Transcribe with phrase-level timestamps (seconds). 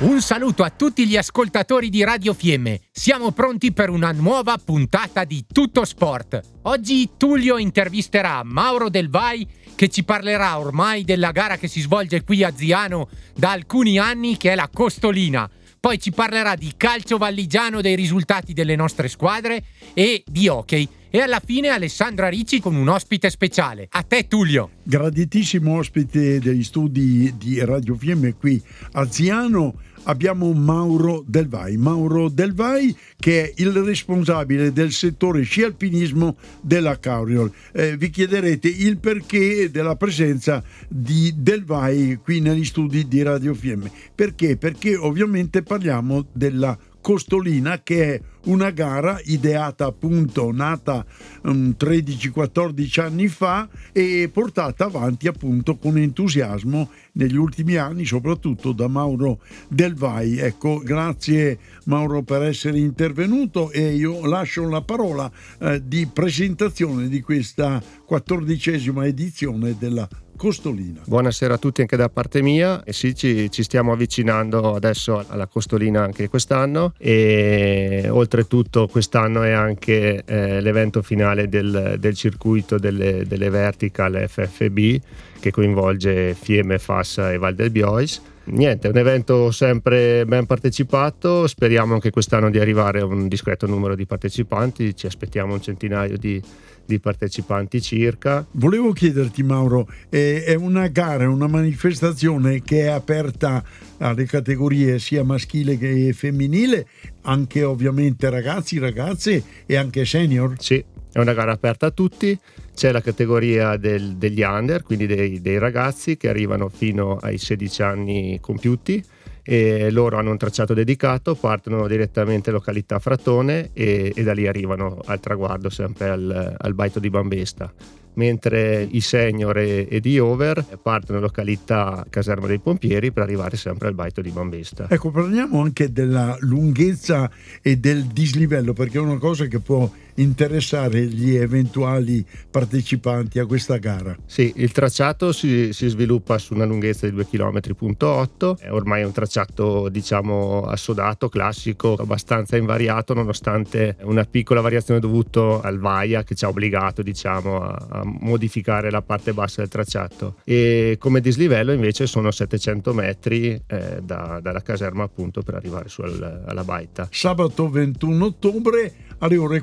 [0.00, 2.80] Un saluto a tutti gli ascoltatori di Radio Fiemme.
[2.90, 6.40] Siamo pronti per una nuova puntata di Tutto Sport.
[6.62, 12.24] Oggi Tullio intervisterà Mauro Del Vai che ci parlerà ormai della gara che si svolge
[12.24, 15.50] qui a Ziano da alcuni anni che è la Costolina.
[15.78, 20.88] Poi ci parlerà di calcio valligiano, dei risultati delle nostre squadre e di hockey.
[21.12, 23.88] E alla fine Alessandra Ricci con un ospite speciale.
[23.90, 24.70] A te Tullio.
[24.84, 29.74] Graditissimo ospite degli studi di Radio Fiemme qui a Ziano
[30.04, 31.76] abbiamo Mauro Del Vai.
[31.76, 37.50] Mauro Del Vai che è il responsabile del settore sci alpinismo della Cauriol.
[37.72, 43.52] Eh, vi chiederete il perché della presenza di Del Vai qui negli studi di Radio
[43.52, 43.90] Fiemme.
[44.14, 44.56] Perché?
[44.56, 51.04] Perché ovviamente parliamo della Costolina che è una gara ideata appunto nata
[51.42, 58.88] um, 13-14 anni fa e portata avanti appunto con entusiasmo negli ultimi anni soprattutto da
[58.88, 60.38] Mauro Del Vai.
[60.38, 67.20] Ecco, grazie Mauro per essere intervenuto e io lascio la parola eh, di presentazione di
[67.20, 70.08] questa quattordicesima edizione della
[70.40, 71.02] Costolina.
[71.04, 72.82] Buonasera a tutti anche da parte mia.
[72.82, 79.50] E sì, ci, ci, stiamo avvicinando adesso alla Costolina anche quest'anno e oltretutto quest'anno è
[79.50, 85.02] anche eh, l'evento finale del, del circuito delle, delle, Vertical FFB
[85.40, 91.46] che coinvolge Fiemme, Fassa e Val del Biois niente, è un evento sempre ben partecipato,
[91.46, 96.16] speriamo anche quest'anno di arrivare a un discreto numero di partecipanti, ci aspettiamo un centinaio
[96.16, 96.42] di,
[96.84, 98.46] di partecipanti circa.
[98.52, 103.62] Volevo chiederti Mauro, è una gara, una manifestazione che è aperta
[103.98, 106.86] alle categorie sia maschile che femminile,
[107.22, 110.54] anche ovviamente ragazzi, ragazze e anche senior?
[110.58, 110.82] Sì,
[111.12, 112.38] è una gara aperta a tutti,
[112.74, 117.82] c'è la categoria del, degli under, quindi dei, dei ragazzi che arrivano fino ai 16
[117.82, 119.02] anni compiuti
[119.42, 125.00] e loro hanno un tracciato dedicato, partono direttamente località Fratone e, e da lì arrivano
[125.06, 127.72] al traguardo sempre al, al baito di Bambesta
[128.14, 133.88] mentre i senior e, e di over partono località Caserma dei Pompieri per arrivare sempre
[133.88, 134.86] al baito di Bambesta.
[134.88, 137.30] Ecco, parliamo anche della lunghezza
[137.62, 143.76] e del dislivello, perché è una cosa che può interessare gli eventuali partecipanti a questa
[143.76, 144.16] gara.
[144.26, 149.12] Sì, il tracciato si, si sviluppa su una lunghezza di 2,8 km, è ormai un
[149.12, 156.44] tracciato diciamo assodato, classico, abbastanza invariato nonostante una piccola variazione dovuta al VAIA che ci
[156.44, 162.06] ha obbligato diciamo a, a modificare la parte bassa del tracciato e come dislivello invece
[162.06, 167.08] sono 700 metri eh, da, dalla caserma appunto per arrivare su al, alla baita.
[167.10, 169.60] Sabato 21 ottobre alle ore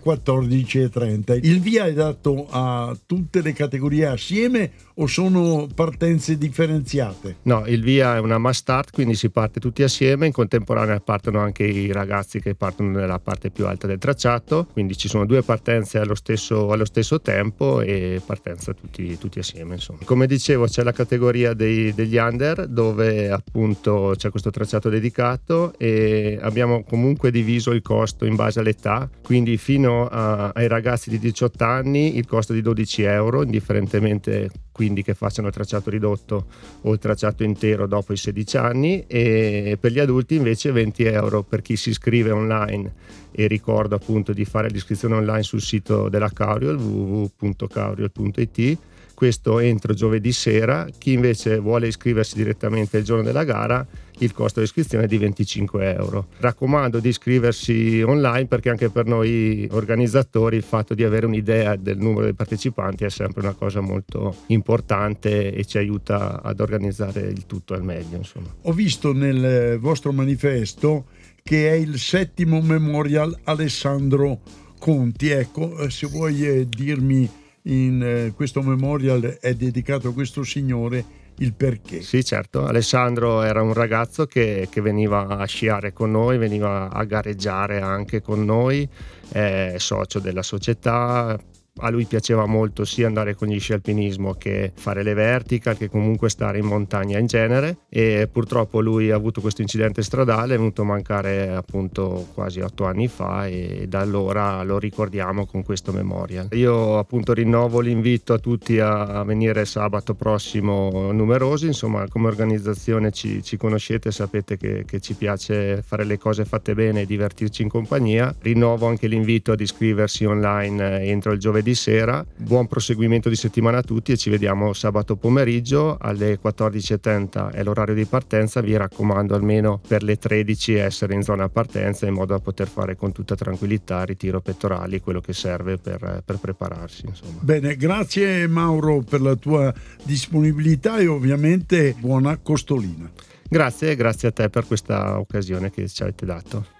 [0.47, 1.39] 14.30.
[1.43, 7.37] Il via è dato a tutte le categorie assieme o sono partenze differenziate?
[7.43, 11.39] No, il via è una mass start, quindi si parte tutti assieme, in contemporanea partono
[11.39, 15.43] anche i ragazzi che partono nella parte più alta del tracciato, quindi ci sono due
[15.43, 19.75] partenze allo stesso, allo stesso tempo e partenza tutti, tutti assieme.
[19.75, 19.99] Insomma.
[20.03, 26.39] Come dicevo c'è la categoria dei, degli under dove appunto c'è questo tracciato dedicato e
[26.41, 31.63] abbiamo comunque diviso il costo in base all'età, quindi fino a, ai ragazzi di 18
[31.63, 36.45] anni il costo di 12 euro, indifferentemente quindi che facciano il tracciato ridotto
[36.81, 39.05] o il tracciato intero dopo i 16 anni.
[39.07, 42.93] E per gli adulti invece 20 euro per chi si iscrive online.
[43.31, 48.77] E ricordo appunto di fare l'iscrizione online sul sito della Cauriol www.cauriol.it
[49.17, 50.85] questo entro giovedì sera.
[50.95, 53.83] Chi invece vuole iscriversi direttamente il giorno della gara,
[54.19, 56.27] il costo di iscrizione è di 25 euro.
[56.37, 61.97] Raccomando di iscriversi online perché anche per noi organizzatori il fatto di avere un'idea del
[61.97, 67.47] numero dei partecipanti è sempre una cosa molto importante e ci aiuta ad organizzare il
[67.47, 68.17] tutto al meglio.
[68.17, 68.53] Insomma.
[68.61, 71.05] Ho visto nel vostro manifesto
[71.41, 74.41] che è il settimo Memorial Alessandro
[74.77, 75.29] Conti.
[75.29, 77.27] Ecco, eh, se vuoi eh, dirmi
[77.67, 82.01] in eh, questo memorial è dedicato a questo signore il perché.
[82.01, 82.65] Sì, certo.
[82.65, 88.21] Alessandro era un ragazzo che, che, veniva a sciare con noi, veniva a gareggiare anche
[88.21, 88.87] con noi,
[89.29, 91.37] è socio della società,
[91.79, 95.89] a lui piaceva molto sia andare con gli sci alpinismo che fare le vertical, che
[95.89, 100.57] comunque stare in montagna in genere e purtroppo lui ha avuto questo incidente stradale, è
[100.57, 105.91] venuto a mancare appunto quasi otto anni fa e da allora lo ricordiamo con questo
[105.91, 106.49] memorial.
[106.51, 113.43] Io appunto rinnovo l'invito a tutti a venire sabato prossimo numerosi, insomma come organizzazione ci,
[113.43, 117.69] ci conoscete, sapete che, che ci piace fare le cose fatte bene e divertirci in
[117.69, 118.33] compagnia.
[118.39, 122.25] Rinnovo anche l'invito ad iscriversi online entro il giovedì sera.
[122.35, 127.95] Buon proseguimento di settimana a tutti e ci vediamo sabato pomeriggio alle 14.30 è l'orario
[127.95, 128.61] di partenza.
[128.61, 132.95] Vi raccomando almeno per le 13 essere in zona partenza in modo da poter fare
[132.95, 137.05] con tutta tranquillità ritiro pettorali, quello che serve per, per prepararsi.
[137.07, 137.39] Insomma.
[137.41, 139.73] Bene, grazie Mauro per la tua
[140.03, 143.09] disponibilità e ovviamente buona costolina.
[143.49, 146.76] Grazie, grazie a te per questa occasione che ci avete dato.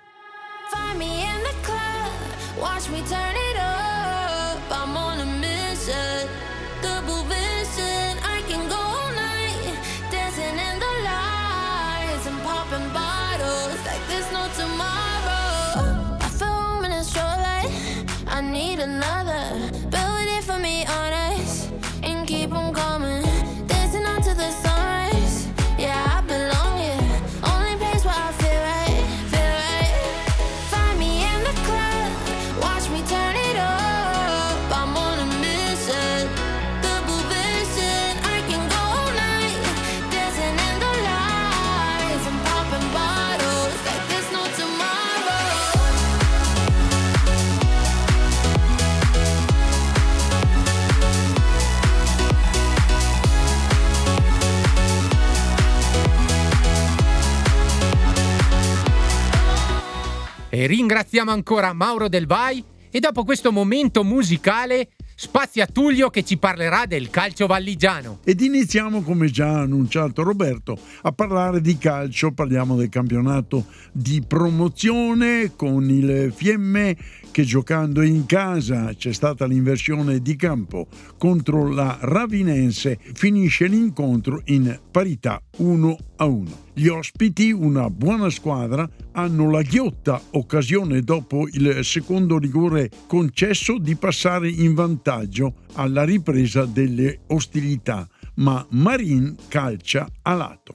[60.68, 66.38] Ringraziamo ancora Mauro Del Vai e dopo questo momento musicale spazio a Tullio che ci
[66.38, 68.19] parlerà del calcio valligiano.
[68.24, 72.34] Ed iniziamo, come già annunciato Roberto, a parlare di calcio.
[72.34, 76.96] Parliamo del campionato di promozione con il Fiemme
[77.31, 80.88] che giocando in casa c'è stata l'inversione di campo
[81.18, 86.67] contro la Ravinense, finisce l'incontro in parità 1 a 1.
[86.78, 93.96] Gli ospiti, una buona squadra, hanno la ghiotta occasione dopo il secondo rigore concesso di
[93.96, 100.74] passare in vantaggio alla ripresa delle ostilità, ma Marin calcia a lato.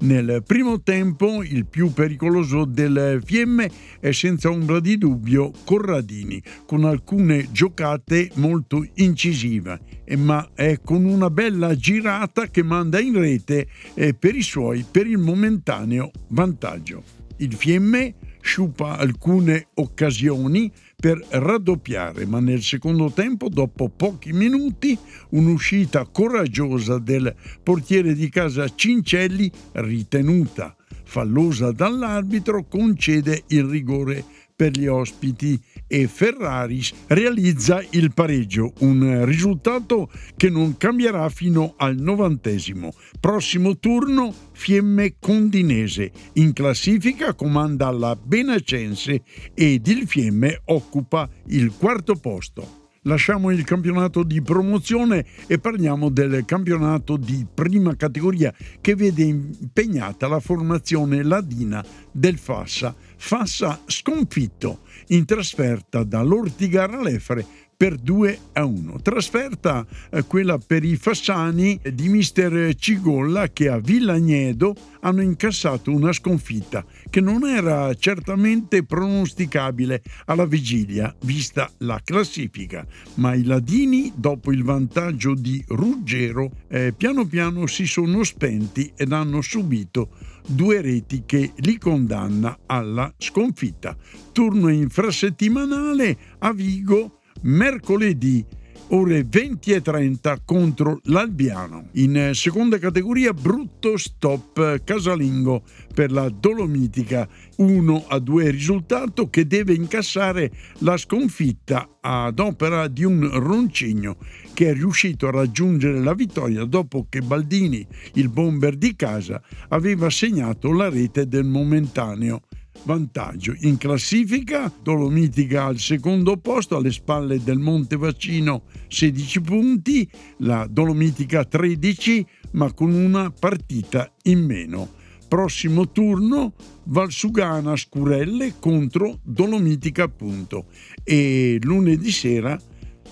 [0.00, 3.70] Nel primo tempo il più pericoloso del Fiemme
[4.00, 11.30] è senza ombra di dubbio Corradini, con alcune giocate molto incisive, ma è con una
[11.30, 17.02] bella girata che manda in rete eh, per i suoi per il momentaneo vantaggio.
[17.38, 18.14] Il Fiemme
[18.44, 24.96] sciupa alcune occasioni per raddoppiare, ma nel secondo tempo, dopo pochi minuti,
[25.30, 34.24] un'uscita coraggiosa del portiere di casa Cincelli, ritenuta fallosa dall'arbitro, concede il rigore
[34.56, 41.96] per gli ospiti e Ferraris realizza il pareggio, un risultato che non cambierà fino al
[41.96, 42.92] novantesimo.
[43.18, 49.22] Prossimo turno Fiemme Condinese, in classifica comanda la Benacense
[49.54, 56.44] ed il Fiemme occupa il quarto posto lasciamo il campionato di promozione e parliamo del
[56.44, 62.94] campionato di prima categoria che vede impegnata la formazione ladina del Fassa.
[63.16, 69.00] Fassa sconfitto in trasferta dall'Ortigara Lefre per 2 a 1.
[69.02, 76.12] Trasferta eh, quella per i Fassani di mister Cigolla che a Villagnedo hanno incassato una
[76.12, 84.52] sconfitta che non era certamente pronosticabile alla vigilia vista la classifica, ma i ladini dopo
[84.52, 90.08] il vantaggio di Ruggero eh, piano piano si sono spenti ed hanno subito
[90.46, 93.96] due reti che li condanna alla sconfitta.
[94.32, 98.44] Turno infrasettimanale a Vigo mercoledì
[98.88, 101.88] ore 20 e 30 contro l'Albiano.
[101.92, 105.62] In seconda categoria brutto stop casalingo
[105.94, 113.04] per la Dolomitica 1 a 2 risultato che deve incassare la sconfitta ad opera di
[113.04, 114.16] un Roncigno
[114.52, 120.10] che è riuscito a raggiungere la vittoria dopo che Baldini, il bomber di casa, aveva
[120.10, 122.42] segnato la rete del momentaneo
[122.84, 123.54] vantaggio.
[123.60, 131.44] In classifica Dolomitica al secondo posto alle spalle del Monte Vaccino 16 punti, la Dolomitica
[131.44, 135.02] 13 ma con una partita in meno.
[135.28, 140.66] Prossimo turno Valsugana Scurelle contro Dolomitica appunto
[141.02, 142.58] e lunedì sera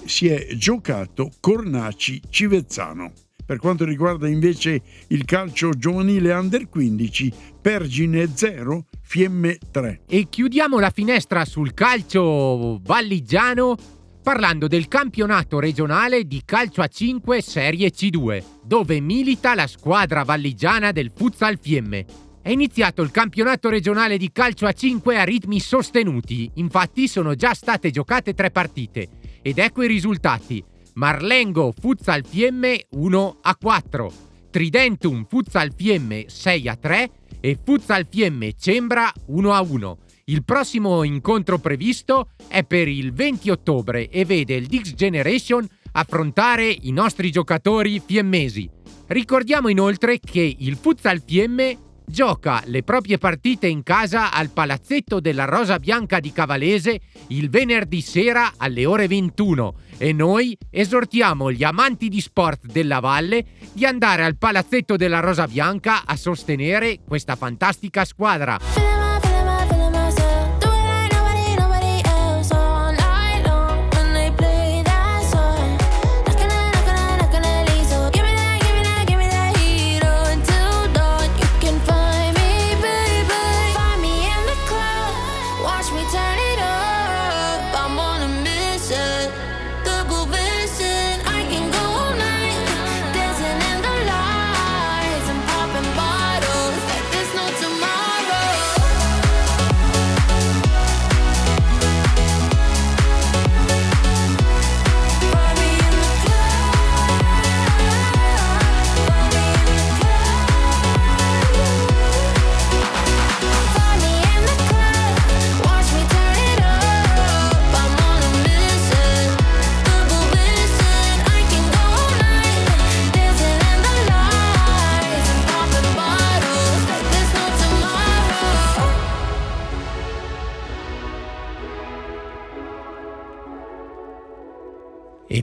[0.05, 3.13] si è giocato Cornaci Civezzano.
[3.45, 10.03] Per quanto riguarda invece il calcio giovanile under 15, Pergine 0, Fiemme 3.
[10.09, 13.77] E chiudiamo la finestra sul calcio valligiano
[14.23, 20.93] parlando del campionato regionale di calcio a 5 Serie C2, dove milita la squadra valligiana
[20.93, 22.05] del Futsal Fiemme.
[22.41, 27.53] È iniziato il campionato regionale di calcio a 5 a ritmi sostenuti, infatti sono già
[27.53, 29.09] state giocate tre partite.
[29.43, 30.65] Ed ecco i risultati.
[30.95, 34.13] Marlengo Futsal Fiemme 1 a 4,
[34.51, 39.99] Tridentum Futsal Fiemme 6 a 3 e Futsal Fiemme Cembra 1 a 1.
[40.25, 46.69] Il prossimo incontro previsto è per il 20 ottobre e vede il Dix Generation affrontare
[46.69, 48.69] i nostri giocatori fiemmesi.
[49.07, 51.79] Ricordiamo inoltre che il Futsal Fiemme
[52.13, 58.03] gioca le proprie partite in casa al Palazzetto della Rosa Bianca di Cavalese il venerdì
[58.03, 64.25] sera alle ore 21 e noi esortiamo gli amanti di sport della Valle di andare
[64.25, 68.92] al Palazzetto della Rosa Bianca a sostenere questa fantastica squadra.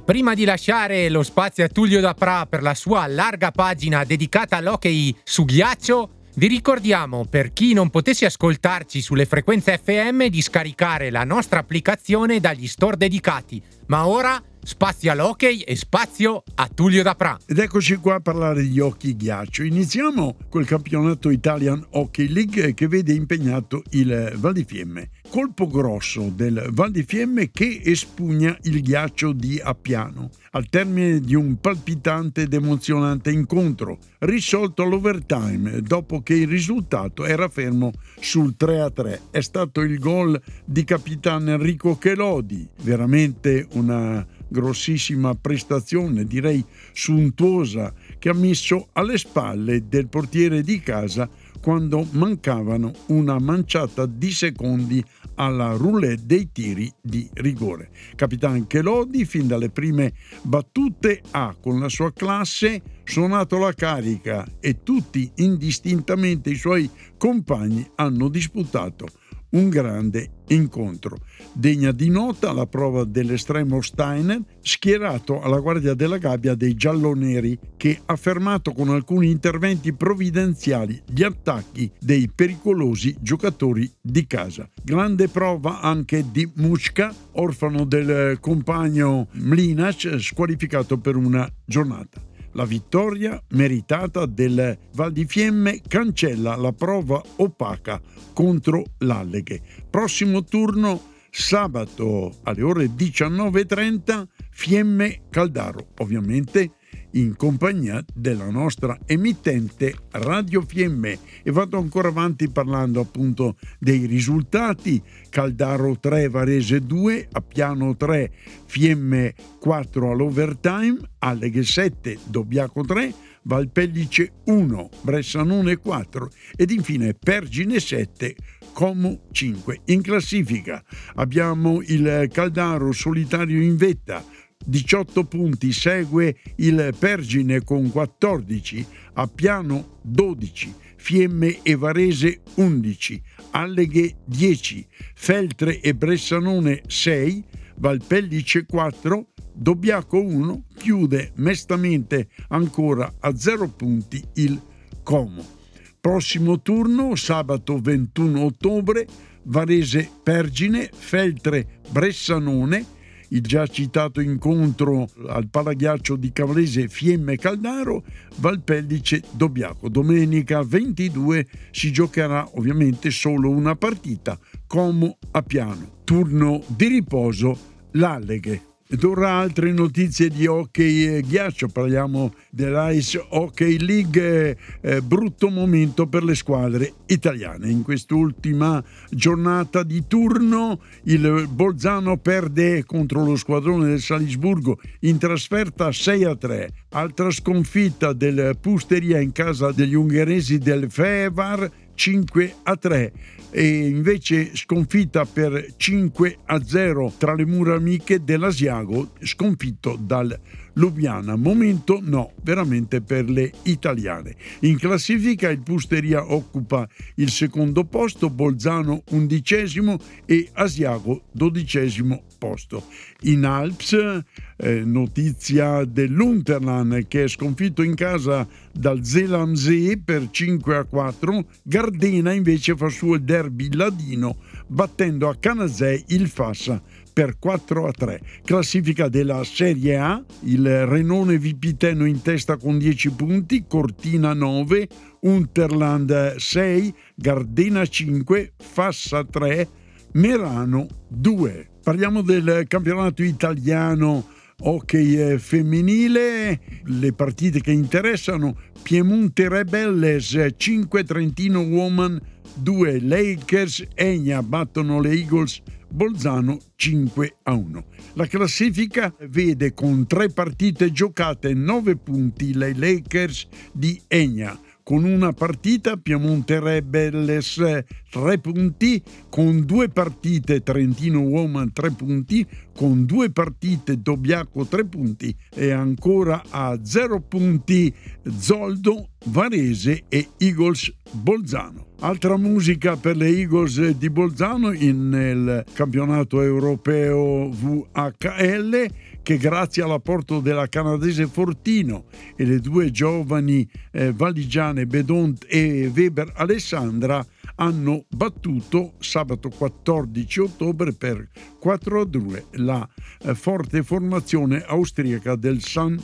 [0.09, 5.15] Prima di lasciare lo spazio a Tullio Dapra per la sua larga pagina dedicata all'hockey
[5.23, 11.23] su ghiaccio, vi ricordiamo, per chi non potesse ascoltarci sulle frequenze FM, di scaricare la
[11.25, 13.61] nostra applicazione dagli store dedicati.
[13.85, 17.37] Ma ora spazio all'hockey e spazio a Tullio Dapra.
[17.45, 19.61] Ed eccoci qua a parlare di hockey ghiaccio.
[19.61, 25.09] Iniziamo col campionato Italian Hockey League che vede impegnato il Val di Fiemme.
[25.29, 31.35] Colpo grosso del Val di Fiemme che espugna il ghiaccio di Appiano al termine di
[31.35, 39.19] un palpitante ed emozionante incontro, risolto all'overtime dopo che il risultato era fermo sul 3-3.
[39.29, 48.29] È stato il gol di capitano Enrico Chelodi, veramente una grossissima prestazione, direi suntuosa, che
[48.29, 51.29] ha messo alle spalle del portiere di casa
[51.61, 55.03] quando mancavano una manciata di secondi
[55.39, 57.89] alla roulette dei tiri di rigore.
[58.15, 64.83] Capitan Chelodi, fin dalle prime battute, ha con la sua classe suonato la carica e
[64.83, 69.07] tutti indistintamente i suoi compagni hanno disputato
[69.51, 71.17] un grande incontro.
[71.53, 77.99] Degna di nota la prova dell'estremo Steiner, schierato alla guardia della gabbia dei gialloneri, che
[78.05, 84.69] ha fermato con alcuni interventi provvidenziali gli attacchi dei pericolosi giocatori di casa.
[84.83, 92.28] Grande prova anche di Mucca, orfano del compagno Mlinac, squalificato per una giornata.
[92.59, 98.01] La vittoria meritata del Val di Fiemme cancella la prova opaca
[98.33, 99.61] contro l'Alleghe.
[99.89, 105.87] Prossimo turno sabato alle ore 19.30 Fiemme Caldaro.
[105.99, 106.71] Ovviamente
[107.11, 111.17] in compagnia della nostra emittente Radio Fiemme.
[111.43, 115.01] E vado ancora avanti parlando appunto dei risultati.
[115.29, 118.31] Caldaro 3 Varese 2 a piano 3
[118.65, 123.13] Fiemme 4 all'overtime Alleghe 7 Dobbiaco 3
[123.43, 128.35] Valpellice 1 Bressanone 4 ed infine Pergine 7
[128.73, 130.83] Como 5 in classifica
[131.15, 134.23] abbiamo il Caldaro solitario in vetta
[134.65, 144.85] 18 punti, segue il Pergine con 14, Appiano 12, Fiemme e Varese 11, Alleghe 10,
[145.15, 147.43] Feltre e Bressanone 6,
[147.77, 154.61] Valpellice 4, Dobbiaco 1, chiude mestamente ancora a 0 punti il
[155.03, 155.57] Como.
[156.01, 159.07] Prossimo turno, sabato 21 ottobre,
[159.43, 162.97] Varese Pergine, Feltre Bressanone,
[163.29, 168.03] il già citato incontro al Palaghiaccio di Cavlese Fiemme Caldaro,
[168.37, 169.89] Valpellice Dobbiaco.
[169.89, 175.97] Domenica 22 si giocherà ovviamente solo una partita, Como a Piano.
[176.03, 177.57] Turno di riposo
[177.91, 178.68] L'Alleghe.
[178.91, 186.07] Ed ora altre notizie di hockey e ghiaccio, parliamo dell'Ice Hockey League, eh, brutto momento
[186.07, 187.69] per le squadre italiane.
[187.69, 195.91] In quest'ultima giornata di turno il Bolzano perde contro lo squadrone del Salisburgo in trasferta
[195.91, 196.69] 6 a 3.
[196.89, 201.69] Altra sconfitta del Pusteria in casa degli ungheresi del Fevar
[201.99, 203.11] 5 a 3
[203.51, 210.39] e invece sconfitta per 5 a 0 tra le mura amiche dell'Asiago sconfitto dal
[210.79, 211.35] Lubiana.
[211.35, 214.35] Momento no, veramente per le italiane.
[214.61, 222.85] In classifica il Pusteria occupa il secondo posto, Bolzano undicesimo e Asiago dodicesimo posto.
[223.23, 224.23] In Alps,
[224.55, 232.31] eh, notizia dell'Unterland che è sconfitto in casa dal Zelamsee per 5 a 4, Gardena
[232.31, 236.81] invece fa suo derby ladino battendo a Canazei il Fassa
[237.19, 238.21] per 4 a 3.
[238.45, 244.87] Classifica della Serie A, il Renone Vipiteno in testa con 10 punti, Cortina 9,
[245.23, 249.67] Unterland 6, Gardena 5, Fassa 3,
[250.13, 251.69] Merano 2.
[251.83, 254.25] Parliamo del campionato italiano
[254.61, 262.17] hockey femminile, le partite che interessano, Piemonte Rebelles 5 Trentino Woman
[262.55, 267.85] 2 Lakers, Egna battono le Eagles Bolzano 5 a 1.
[268.13, 274.57] La classifica vede con tre partite giocate 9 punti le Lakers di Egna
[274.89, 277.61] con una partita Piemonte Rebelles
[278.09, 282.43] 3 punti, con due partite Trentino Woman 3 punti,
[282.75, 285.35] con due partite Dobbiaco 3 punti.
[285.53, 287.93] E ancora a 0 punti
[288.35, 291.89] Zoldo, Varese e Eagles Bolzano.
[291.99, 298.87] Altra musica per le Eagles di Bolzano nel campionato europeo VHL
[299.21, 306.31] che grazie all'apporto della canadese Fortino e le due giovani eh, valigiane Bedont e Weber
[306.35, 311.27] Alessandra hanno battuto sabato 14 ottobre per
[311.59, 312.87] 4 a 2 la
[313.21, 315.99] eh, forte formazione austriaca del San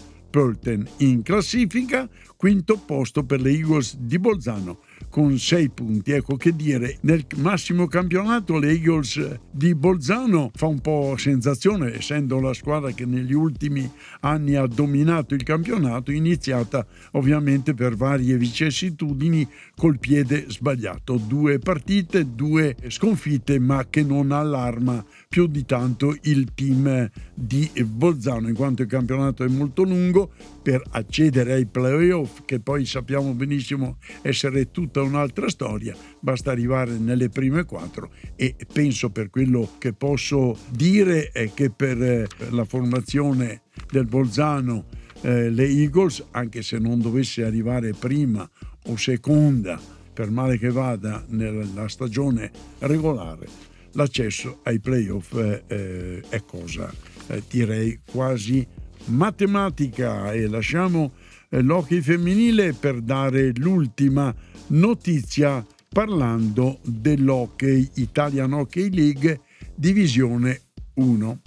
[0.98, 6.12] in classifica, quinto posto per le Eagles di Bolzano con 6 punti.
[6.12, 12.40] Ecco che dire, nel massimo campionato le Eagles di Bolzano fa un po' sensazione, essendo
[12.40, 13.90] la squadra che negli ultimi
[14.22, 21.16] anni ha dominato il campionato, iniziata ovviamente per varie vicissitudini col piede sbagliato.
[21.16, 28.50] Due partite, due sconfitte, ma che non allarma più di tanto il team di Bolzano,
[28.50, 30.32] in quanto il campionato è molto lungo,
[30.66, 37.30] per accedere ai playoff, che poi sappiamo benissimo essere tutta un'altra storia, basta arrivare nelle
[37.30, 43.62] prime quattro e penso per quello che posso dire è che per eh, la formazione
[43.92, 44.86] del Bolzano
[45.22, 48.50] eh, le Eagles, anche se non dovesse arrivare prima
[48.88, 49.80] o seconda,
[50.12, 52.50] per male che vada nella stagione
[52.80, 53.48] regolare,
[53.92, 56.92] l'accesso ai playoff eh, eh, è cosa
[57.28, 58.66] eh, direi quasi
[59.06, 61.14] matematica e lasciamo
[61.50, 64.34] eh, l'hockey femminile per dare l'ultima
[64.68, 69.42] notizia parlando dell'hockey Italian Hockey League
[69.76, 70.62] Divisione
[70.96, 71.40] 1.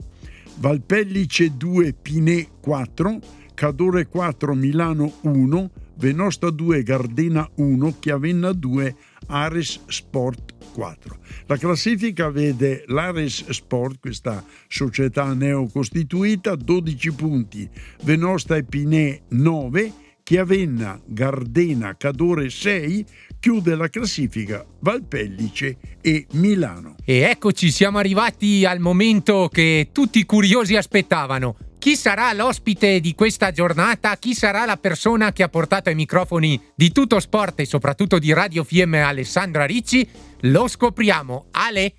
[0.56, 3.18] Valpellice 2 Pinè 4,
[3.54, 8.96] Cadore 4 Milano 1, Venosta 2 Gardena 1, Chiavenna 2
[9.28, 11.18] Ares Sport 4.
[11.46, 17.68] La classifica vede l'Ares Sport, questa società neocostituita, 12 punti,
[18.02, 23.04] Venosta e Pinè 9, Chiavenna, Gardena, Cadore 6,
[23.40, 26.96] chiude la classifica Valpellice e Milano.
[27.04, 31.56] E eccoci, siamo arrivati al momento che tutti i curiosi aspettavano.
[31.78, 34.16] Chi sarà l'ospite di questa giornata?
[34.16, 38.32] Chi sarà la persona che ha portato ai microfoni di tutto sport e soprattutto di
[38.32, 40.06] Radio Fiemme Alessandra Ricci?
[40.40, 41.46] Lo scopriamo.
[41.52, 41.94] Ale,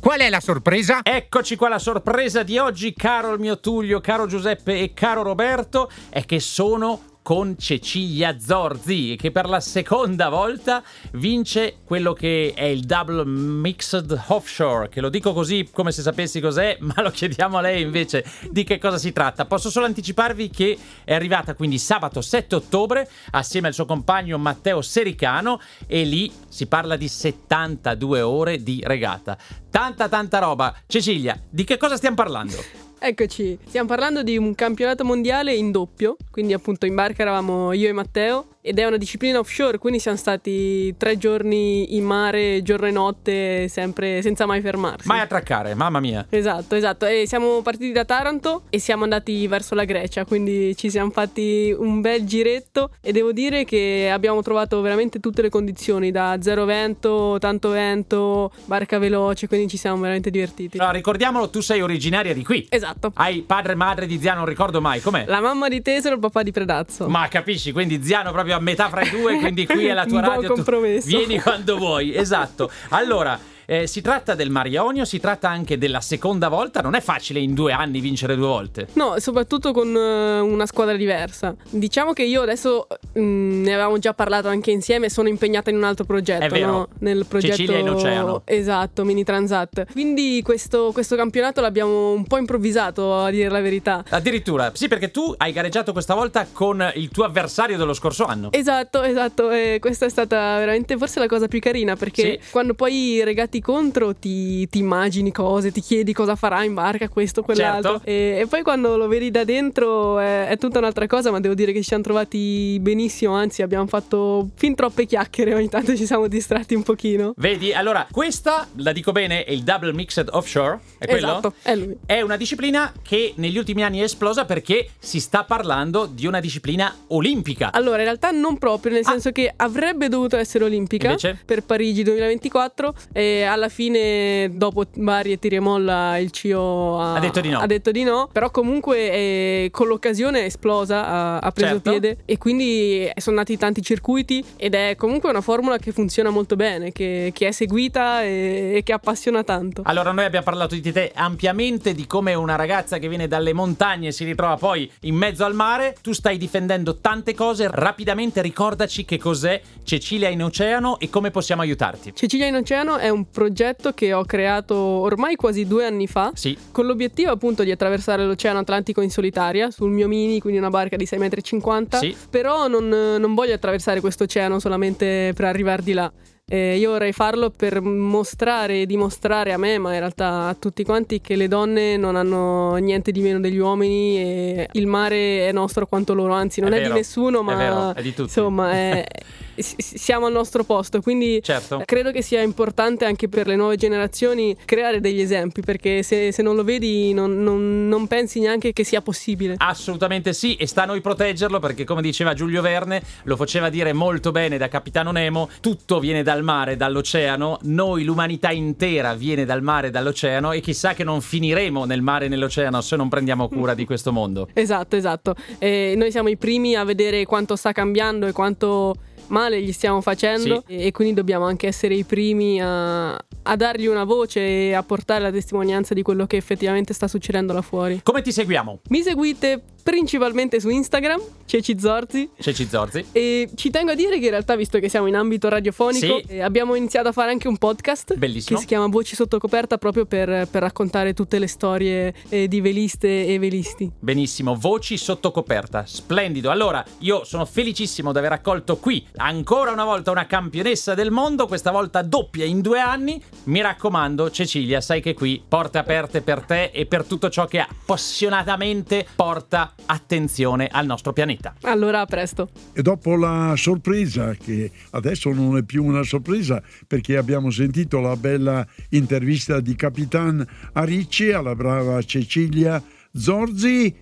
[0.00, 1.00] Qual è la sorpresa?
[1.02, 5.90] Eccoci qua, la sorpresa di oggi, caro il mio Tullio, caro Giuseppe e caro Roberto,
[6.08, 12.64] è che sono con Cecilia Zorzi che per la seconda volta vince quello che è
[12.64, 17.58] il Double Mixed Offshore, che lo dico così come se sapessi cos'è, ma lo chiediamo
[17.58, 19.44] a lei invece di che cosa si tratta.
[19.44, 24.82] Posso solo anticiparvi che è arrivata quindi sabato 7 ottobre assieme al suo compagno Matteo
[24.82, 29.36] Sericano e lì si parla di 72 ore di regata.
[29.70, 30.74] Tanta tanta roba.
[30.86, 32.89] Cecilia, di che cosa stiamo parlando?
[33.02, 37.88] Eccoci, stiamo parlando di un campionato mondiale in doppio, quindi appunto in barca eravamo io
[37.88, 42.86] e Matteo ed è una disciplina offshore, quindi siamo stati tre giorni in mare, giorno
[42.88, 45.08] e notte, sempre senza mai fermarsi.
[45.08, 46.26] Mai attraccare, mamma mia.
[46.28, 47.06] Esatto, esatto.
[47.06, 51.74] E siamo partiti da Taranto e siamo andati verso la Grecia, quindi ci siamo fatti
[51.74, 56.66] un bel giretto e devo dire che abbiamo trovato veramente tutte le condizioni, da zero
[56.66, 60.76] vento, tanto vento, barca veloce, quindi ci siamo veramente divertiti.
[60.76, 62.66] Allora, ricordiamolo, tu sei originaria di qui.
[62.68, 62.89] Esatto.
[63.14, 65.24] Hai padre e madre di Zia, non ricordo mai, com'è?
[65.26, 67.08] La mamma di Tesero e il papà di Predazzo.
[67.08, 70.16] Ma capisci, quindi Ziano proprio a metà fra i due, quindi qui è la tua
[70.20, 70.48] Un buon radio.
[70.48, 71.06] tu- compromesso.
[71.06, 72.70] Vieni quando vuoi, esatto.
[72.90, 73.38] Allora,
[73.70, 77.38] eh, si tratta del Mar Ionio, si tratta anche della seconda volta, non è facile
[77.38, 78.88] in due anni vincere due volte.
[78.94, 81.54] No, soprattutto con eh, una squadra diversa.
[81.70, 85.84] Diciamo che io adesso mm, ne avevamo già parlato anche insieme, sono impegnata in un
[85.84, 86.66] altro progetto, È vero.
[86.66, 86.88] no?
[86.98, 88.42] Nel progetto Cecilia in Oceano.
[88.44, 89.92] Esatto, Mini Transat.
[89.92, 94.02] Quindi questo, questo campionato l'abbiamo un po' improvvisato, a dire la verità.
[94.08, 98.50] Addirittura, sì, perché tu hai gareggiato questa volta con il tuo avversario dello scorso anno.
[98.50, 102.50] Esatto, esatto, e questa è stata veramente forse la cosa più carina perché Sì.
[102.50, 107.42] quando poi regati contro ti, ti immagini cose, ti chiedi cosa farà in barca, questo,
[107.42, 108.06] quell'altro Certo.
[108.08, 111.54] e, e poi quando lo vedi da dentro è, è tutta un'altra cosa ma devo
[111.54, 116.06] dire che ci siamo trovati benissimo, anzi abbiamo fatto fin troppe chiacchiere, ogni tanto ci
[116.06, 117.32] siamo distratti un pochino.
[117.36, 121.26] Vedi, allora, questa, la dico bene, è il Double Mixed Offshore, è quello?
[121.28, 121.96] Esatto, è lui.
[122.06, 126.40] È una disciplina che negli ultimi anni è esplosa perché si sta parlando di una
[126.40, 127.70] disciplina olimpica.
[127.72, 129.10] Allora, in realtà non proprio, nel Ah.
[129.10, 131.38] senso che avrebbe dovuto essere olimpica Invece?
[131.44, 137.20] per Parigi 2024 e alla fine, dopo varie tiri e molla, il CIO ha, Ha
[137.20, 137.58] detto di no.
[137.58, 141.90] ha detto di no, però comunque eh, con l'occasione è esplosa, ha, ha preso Certo.
[141.90, 146.56] piede e quindi sono nati tanti circuiti ed è comunque una formula che funziona molto
[146.56, 149.82] bene, che, che è seguita e, e che appassiona tanto.
[149.84, 154.10] Allora, noi abbiamo parlato di te ampiamente di come una ragazza che viene dalle montagne
[154.12, 155.96] si ritrova poi in mezzo al mare.
[156.00, 157.68] Tu stai difendendo tante cose.
[157.70, 162.12] Rapidamente ricordaci che cos'è Cecilia in Oceano e come possiamo aiutarti.
[162.14, 166.56] Cecilia in Oceano è un progetto che ho creato ormai quasi due anni fa Sì,
[166.72, 170.96] con l'obiettivo appunto di attraversare l'Oceano Atlantico in solitaria sul mio mini, quindi una barca
[170.96, 171.98] di 6,50 m.
[171.98, 172.16] Sì.
[172.28, 176.12] Però non, non voglio attraversare questo oceano solamente per arrivare di là.
[176.52, 180.82] Eh, io vorrei farlo per mostrare e dimostrare a me, ma in realtà a tutti
[180.82, 185.52] quanti, che le donne non hanno niente di meno degli uomini e il mare è
[185.52, 188.08] nostro quanto loro, anzi non È è, vero, di nessuno, è ma vero, è di
[188.10, 188.22] tutti.
[188.22, 189.06] insomma è-
[189.62, 191.00] siamo al nostro posto.
[191.00, 191.82] Quindi certo.
[191.84, 196.42] Credo che sia importante anche per le nuove generazioni creare degli esempi, perché se, se
[196.42, 199.54] non lo vedi non, non- non pensi neanche che sia possibile.
[199.58, 203.92] Assolutamente sì, e sta a noi proteggerlo perché, come diceva Giulio Verne, lo faceva dire
[203.92, 207.58] molto bene da Capitano Nemo: tutto viene dal mare, dall'oceano.
[207.62, 212.26] Noi, l'umanità intera, viene dal mare e dall'oceano, e chissà che non finiremo nel mare
[212.26, 214.48] e nell'oceano se non prendiamo cura di questo mondo.
[214.60, 215.34] Esatto, esatto.
[215.58, 218.94] E noi siamo i primi a vedere quanto sta cambiando e quanto
[219.30, 223.86] male gli stiamo facendo e, e quindi dobbiamo anche essere i primi a, a dargli
[223.86, 228.00] una voce e a portare la testimonianza di quello che effettivamente sta succedendo là fuori.
[228.02, 228.80] Come ti seguiamo?
[228.88, 233.06] Mi seguite principalmente su Instagram, Ceci Zorzi, Ceci Zorzi.
[233.10, 236.24] E ci tengo a dire che in realtà, visto che siamo in ambito radiofonico, Sì.
[236.28, 238.54] eh, abbiamo iniziato a fare anche un podcast Bellissimo.
[238.56, 242.60] che si chiama Voci sotto coperta proprio per, per raccontare tutte le storie eh, di
[242.60, 243.90] veliste e velisti.
[243.98, 246.50] Benissimo, voci sotto coperta, splendido.
[246.50, 251.48] Allora, io sono felicissimo di aver accolto qui ancora una volta una campionessa del mondo,
[251.48, 253.20] questa volta doppia in due anni.
[253.44, 257.58] Mi raccomando, Cecilia, sai che qui porte aperte per te e per tutto ciò che
[257.58, 261.54] appassionatamente porta attenzione al nostro pianeta.
[261.62, 262.50] Allora, a presto.
[262.72, 268.16] E dopo la sorpresa, che adesso non è più una sorpresa perché abbiamo sentito la
[268.16, 273.94] bella intervista di Capitan Aricci alla brava Cecilia Zorzi,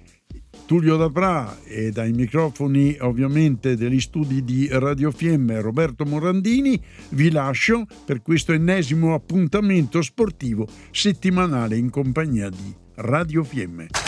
[0.66, 6.78] Tullio Dapra e dai microfoni ovviamente degli studi di Radio Fiemme Roberto Morandini
[7.10, 14.07] vi lascio per questo ennesimo appuntamento sportivo settimanale in compagnia di Radio Fiemme.